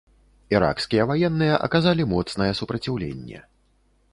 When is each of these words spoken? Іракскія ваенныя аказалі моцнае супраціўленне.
Іракскія 0.53 1.03
ваенныя 1.11 1.59
аказалі 1.67 2.07
моцнае 2.15 2.51
супраціўленне. 2.61 3.39